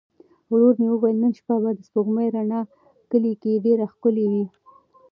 [0.51, 2.61] ورور مې وویل نن شپه به د سپوږمۍ رڼا
[3.11, 4.45] کلي کې ډېره ښکلې وي.